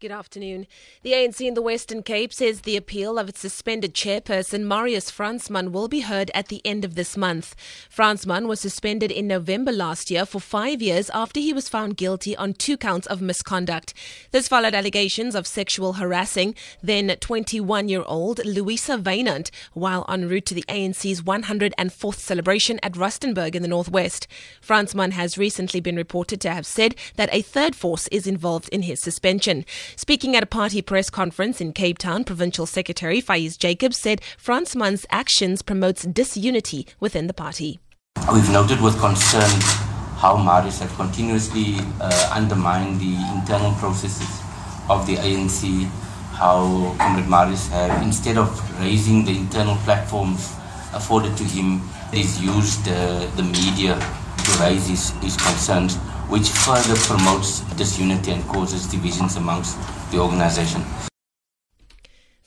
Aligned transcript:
Good 0.00 0.12
afternoon. 0.12 0.66
The 1.02 1.12
ANC 1.12 1.46
in 1.46 1.52
the 1.52 1.60
Western 1.60 2.02
Cape 2.02 2.32
says 2.32 2.62
the 2.62 2.78
appeal 2.78 3.18
of 3.18 3.28
its 3.28 3.40
suspended 3.40 3.92
chairperson, 3.92 4.62
Marius 4.62 5.10
Fransman, 5.10 5.72
will 5.72 5.88
be 5.88 6.00
heard 6.00 6.30
at 6.32 6.48
the 6.48 6.62
end 6.64 6.86
of 6.86 6.94
this 6.94 7.18
month. 7.18 7.54
Fransman 7.94 8.48
was 8.48 8.60
suspended 8.60 9.12
in 9.12 9.26
November 9.26 9.72
last 9.72 10.10
year 10.10 10.24
for 10.24 10.40
five 10.40 10.80
years 10.80 11.10
after 11.10 11.38
he 11.38 11.52
was 11.52 11.68
found 11.68 11.98
guilty 11.98 12.34
on 12.34 12.54
two 12.54 12.78
counts 12.78 13.06
of 13.08 13.20
misconduct. 13.20 13.92
This 14.30 14.48
followed 14.48 14.72
allegations 14.72 15.34
of 15.34 15.46
sexual 15.46 15.92
harassing 15.92 16.54
then 16.82 17.14
21 17.20 17.90
year 17.90 18.04
old 18.06 18.42
Louisa 18.46 18.96
Wynand 18.96 19.50
while 19.74 20.06
en 20.08 20.30
route 20.30 20.46
to 20.46 20.54
the 20.54 20.64
ANC's 20.66 21.20
104th 21.20 22.14
celebration 22.14 22.80
at 22.82 22.94
Rustenburg 22.94 23.54
in 23.54 23.60
the 23.60 23.68
Northwest. 23.68 24.26
Fransman 24.66 25.12
has 25.12 25.36
recently 25.36 25.80
been 25.80 25.96
reported 25.96 26.40
to 26.40 26.50
have 26.50 26.64
said 26.64 26.94
that 27.16 27.28
a 27.34 27.42
third 27.42 27.76
force 27.76 28.08
is 28.08 28.26
involved 28.26 28.70
in 28.70 28.84
his 28.84 29.02
suspension. 29.02 29.66
Speaking 29.96 30.36
at 30.36 30.42
a 30.42 30.46
party 30.46 30.82
press 30.82 31.10
conference 31.10 31.60
in 31.60 31.72
Cape 31.72 31.98
Town, 31.98 32.24
Provincial 32.24 32.66
Secretary 32.66 33.20
Faiz 33.20 33.58
Jacobs 33.58 33.96
said 33.96 34.20
Fransman's 34.42 35.06
actions 35.10 35.62
promotes 35.62 36.04
disunity 36.04 36.86
within 36.98 37.26
the 37.26 37.34
party. 37.34 37.80
We've 38.32 38.50
noted 38.50 38.80
with 38.80 38.98
concern 39.00 39.50
how 40.16 40.36
Marius 40.36 40.80
has 40.80 40.92
continuously 40.96 41.76
uh, 42.00 42.32
undermined 42.34 43.00
the 43.00 43.16
internal 43.34 43.72
processes 43.74 44.28
of 44.88 45.06
the 45.06 45.16
ANC, 45.16 45.84
how 46.32 46.94
Comrade 46.98 47.28
Marius 47.28 47.68
have, 47.68 48.02
instead 48.02 48.36
of 48.36 48.48
raising 48.80 49.24
the 49.24 49.36
internal 49.36 49.76
platforms 49.84 50.54
afforded 50.92 51.36
to 51.36 51.44
him, 51.44 51.80
he's 52.12 52.40
used 52.42 52.86
uh, 52.88 53.26
the 53.36 53.42
media 53.42 53.94
to 54.44 54.50
raise 54.60 54.86
his, 54.88 55.10
his 55.22 55.36
concerns 55.36 55.96
which 56.30 56.48
further 56.48 56.94
promotes 56.94 57.60
disunity 57.76 58.30
and 58.30 58.46
causes 58.46 58.86
divisions 58.86 59.36
amongst 59.36 59.76
the 60.12 60.18
organization. 60.18 61.09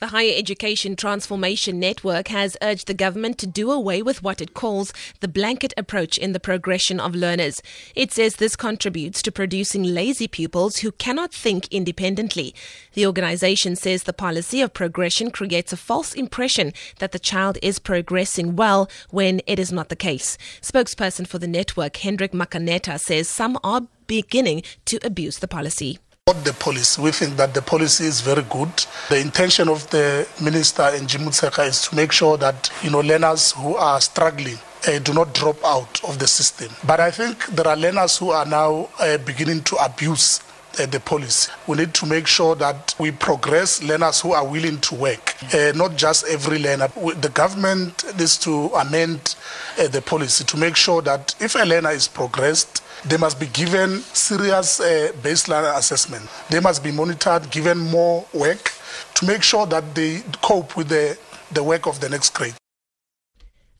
The 0.04 0.09
Higher 0.09 0.34
Education 0.36 0.98
Transformation 0.98 1.80
Network 1.80 2.28
has 2.28 2.58
urged 2.62 2.88
the 2.88 2.94
government 2.94 3.38
to 3.38 3.48
do 3.48 3.72
away 3.72 4.02
with 4.02 4.22
what 4.22 4.42
it 4.42 4.54
calls 4.54 4.92
the 5.22 5.30
blanket 5.30 5.73
approach 5.78 6.18
in 6.18 6.34
the 6.34 6.42
progression 6.42 7.00
of 7.00 7.16
learners. 7.16 7.62
It 7.96 8.12
says 8.12 8.36
this 8.36 8.58
contributes 8.58 9.22
to 9.22 9.31
producing 9.31 9.81
lazy 9.84 10.28
pupils 10.28 10.80
who 10.80 10.92
cannot 10.92 11.34
think 11.34 11.70
independently. 11.72 12.54
The 12.96 13.08
organization 13.08 13.78
says 13.78 14.04
the 14.04 14.12
policy 14.12 14.59
of 14.59 14.74
progression 14.74 15.31
creates 15.31 15.72
a 15.72 15.78
false 15.78 16.14
impression 16.14 16.74
that 17.00 17.14
the 17.14 17.18
child 17.18 17.58
is 17.62 17.80
progressing 17.80 18.58
well 18.58 18.90
when 19.09 19.40
it 19.48 19.58
is 19.58 19.72
not 19.72 19.88
the 19.88 19.96
case. 19.96 20.38
Spokesperson 20.62 21.26
for 21.26 21.40
the 21.40 21.48
network, 21.48 21.96
Hendrik 21.96 22.34
Makaneta, 22.34 23.00
says 23.00 23.30
some 23.30 23.58
are 23.64 23.88
beginning 24.06 24.64
to 24.84 25.00
abuse 25.02 25.40
the 25.40 25.48
policy 25.48 25.98
the 26.43 26.53
policy. 26.53 27.02
We 27.02 27.11
think 27.11 27.35
that 27.38 27.53
the 27.53 27.61
policy 27.61 28.05
is 28.05 28.21
very 28.21 28.43
good. 28.43 28.69
The 29.09 29.19
intention 29.19 29.67
of 29.69 29.89
the 29.89 30.27
minister 30.41 30.83
Angie 30.83 31.17
Motshekga 31.17 31.67
is 31.67 31.81
to 31.88 31.95
make 31.95 32.11
sure 32.11 32.38
that 32.38 32.71
you 32.81 32.89
know 32.89 33.02
learners 33.02 33.52
who 33.52 33.75
are 33.75 33.99
struggling 33.99 34.57
uh, 34.88 34.99
do 34.99 35.13
not 35.13 35.33
drop 35.33 35.57
out 35.66 36.03
of 36.03 36.19
the 36.19 36.27
system. 36.27 36.69
But 36.85 36.99
I 36.99 37.11
think 37.11 37.45
there 37.47 37.67
are 37.67 37.75
learners 37.75 38.17
who 38.17 38.31
are 38.31 38.45
now 38.45 38.89
uh, 38.99 39.17
beginning 39.19 39.63
to 39.63 39.75
abuse 39.77 40.41
uh, 40.79 40.85
the 40.88 40.99
policy. 40.99 41.52
We 41.67 41.77
need 41.77 41.93
to 41.95 42.05
make 42.05 42.27
sure 42.27 42.55
that 42.55 42.95
we 42.99 43.11
progress 43.11 43.81
learners 43.83 44.21
who 44.21 44.33
are 44.33 44.45
willing 44.45 44.79
to 44.79 44.95
work, 44.95 45.35
uh, 45.53 45.71
not 45.75 45.95
just 45.95 46.25
every 46.27 46.59
learner. 46.59 46.88
The 46.88 47.31
government 47.33 48.03
needs 48.17 48.38
to 48.39 48.67
amend 48.75 49.35
uh, 49.79 49.88
the 49.88 50.01
policy 50.01 50.44
to 50.45 50.57
make 50.57 50.75
sure 50.75 51.01
that 51.01 51.35
if 51.39 51.55
a 51.55 51.66
learner 51.66 51.91
is 51.91 52.07
progressed, 52.07 52.83
they 53.05 53.17
must 53.17 53.39
be 53.39 53.47
given 53.47 53.99
serious 54.13 54.79
uh, 54.79 55.11
baseline 55.21 55.77
assessment. 55.77 56.29
They 56.49 56.59
must 56.59 56.83
be 56.83 56.91
monitored, 56.91 57.49
given 57.51 57.77
more 57.77 58.25
work 58.33 58.71
to 59.16 59.25
make 59.25 59.44
sure 59.44 59.66
that 59.67 59.94
they 59.95 60.22
cope 60.41 60.78
with 60.78 60.89
the, 60.89 61.17
the 61.51 61.63
work 61.63 61.88
of 61.88 62.00
the 62.00 62.09
next 62.09 62.33
grade. 62.33 62.53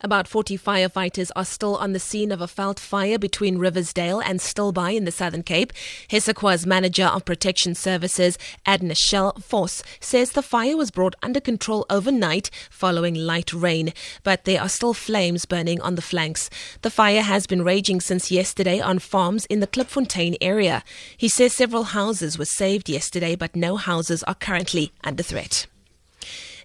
About 0.06 0.28
40 0.28 0.58
firefighters 0.58 1.32
are 1.34 1.46
still 1.46 1.78
on 1.78 1.94
the 1.94 2.00
scene 2.00 2.34
of 2.34 2.42
a 2.42 2.48
veld 2.48 2.78
fire 2.78 3.18
between 3.18 3.58
Riversdale 3.58 4.20
and 4.20 4.42
Stilbaai 4.42 4.98
in 4.98 5.06
the 5.06 5.14
Southern 5.14 5.44
Cape. 5.44 5.72
Hessequa's 6.10 6.66
manager 6.66 7.06
of 7.06 7.24
protection 7.24 7.74
services, 7.74 8.38
Adna 8.66 8.96
Shell 8.96 9.36
Force, 9.40 9.82
says 10.02 10.34
the 10.34 10.42
fire 10.42 10.76
was 10.76 10.92
brought 10.92 11.16
under 11.24 11.40
control 11.40 11.86
overnight 11.90 12.50
following 12.70 13.16
light 13.16 13.54
rain, 13.54 13.94
but 14.24 14.44
there 14.44 14.60
are 14.60 14.68
still 14.68 14.94
flames 14.94 15.46
burning 15.46 15.80
on 15.80 15.96
the 15.96 16.02
flanks. 16.02 16.50
The 16.82 16.92
fire 16.92 17.22
has 17.22 17.48
been 17.48 17.64
raging 17.64 18.02
since 18.02 18.30
yesterday 18.30 18.82
on 18.82 19.00
farms 19.00 19.46
in 19.46 19.62
the 19.62 19.68
Klipfontein 19.68 20.36
area. 20.42 20.84
He 21.16 21.30
says 21.30 21.54
several 21.54 21.84
houses 21.86 22.38
were 22.38 22.44
saved 22.44 22.90
yesterday, 22.90 23.38
but 23.38 23.56
no 23.56 23.78
houses 23.78 24.22
are 24.24 24.36
currently 24.36 24.92
under 25.02 25.24
threat. 25.24 25.66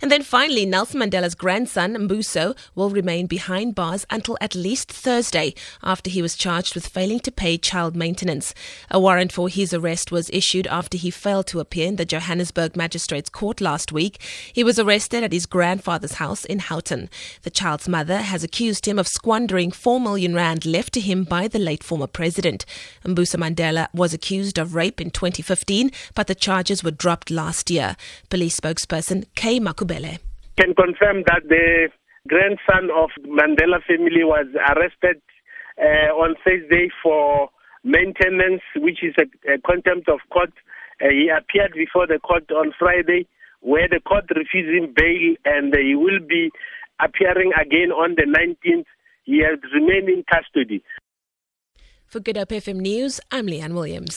And 0.01 0.11
then 0.11 0.23
finally, 0.23 0.65
Nelson 0.65 1.01
Mandela's 1.01 1.35
grandson, 1.35 1.95
Mbuso, 1.95 2.57
will 2.75 2.91
remain 2.91 3.27
behind 3.27 3.75
bars 3.75 4.07
until 4.11 4.39
at 4.41 4.55
least 4.55 4.93
Thursday 4.93 5.55
after 5.83 6.11
he 6.11 6.23
was 6.23 6.37
charged 6.37 6.75
with 6.75 6.87
failing 6.87 7.21
to 7.21 7.33
pay 7.33 7.59
child 7.59 7.97
maintenance. 7.97 8.55
A 8.91 9.01
warrant 9.01 9.33
for 9.33 9.49
his 9.49 9.75
arrest 9.75 10.13
was 10.13 10.31
issued 10.31 10.67
after 10.69 10.97
he 10.97 11.11
failed 11.11 11.47
to 11.49 11.61
appear 11.61 11.89
in 11.89 11.97
the 11.97 12.05
Johannesburg 12.05 12.77
Magistrates 12.77 13.29
Court 13.29 13.61
last 13.61 13.93
week. 13.93 14.21
He 14.53 14.63
was 14.63 14.79
arrested 14.79 15.25
at 15.25 15.33
his 15.33 15.47
grandfather's 15.47 16.15
house 16.15 16.45
in 16.45 16.61
Houghton. 16.61 17.11
The 17.43 17.51
child's 17.51 17.89
mother 17.89 18.19
has 18.19 18.45
accused 18.45 18.87
him 18.87 18.99
of 18.99 19.09
squandering 19.09 19.71
4 19.71 20.01
million 20.01 20.35
rand 20.35 20.65
left 20.65 20.93
to 20.95 21.01
him 21.01 21.25
by 21.25 21.49
the 21.49 21.59
late 21.59 21.83
former 21.83 22.07
president. 22.07 22.65
Mbuso 23.05 23.37
Mandela 23.37 23.89
was 23.93 24.15
accused 24.15 24.59
of 24.59 24.75
rape 24.75 25.01
in 25.01 25.11
2015, 25.11 25.91
but 26.15 26.27
the 26.27 26.35
charges 26.35 26.85
were 26.85 26.91
dropped 26.91 27.31
last 27.31 27.71
year. 27.71 27.97
Police 28.31 28.59
spokesperson 28.59 29.25
K. 29.35 29.59
Makubu 29.59 29.88
Can 30.57 30.75
confirm 30.75 31.25
that 31.27 31.43
the 31.49 31.89
grandson 32.27 32.91
of 32.95 33.11
Mandela 33.25 33.83
family 33.87 34.25
was 34.25 34.47
arrested 34.73 35.21
uh, 35.81 36.11
on 36.15 36.35
Thursday 36.45 36.89
for 37.03 37.51
maintenance, 37.85 38.63
which 38.77 39.03
is 39.03 39.15
a, 39.19 39.55
a 39.55 39.59
contempt 39.59 40.09
of 40.09 40.21
court. 40.31 40.53
Uh, 41.01 41.09
he 41.11 41.31
appeared 41.31 41.73
before 41.75 42.07
the 42.07 42.19
court 42.19 42.51
on 42.51 42.73
Friday, 42.79 43.27
where 43.61 43.89
the 43.89 44.01
court 44.01 44.25
refused 44.35 44.75
him 44.77 44.93
bail, 44.95 45.35
and 45.45 45.75
he 45.75 45.95
will 45.95 46.21
be 46.21 46.51
appearing 47.01 47.53
again 47.61 47.91
on 47.91 48.17
the 48.17 48.27
19th. 48.27 48.85
He 49.25 49.43
has 49.43 49.59
remained 49.73 50.09
in 50.09 50.25
custody. 50.31 50.83
For 52.07 52.21
Good 52.21 52.39
Hope 52.39 52.49
FM 52.49 52.81
News, 52.81 53.21
I'm 53.31 53.47
Leanne 53.47 53.75
Williams. 53.75 54.17